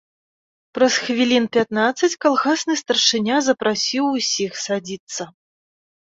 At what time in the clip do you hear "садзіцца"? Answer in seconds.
4.63-5.23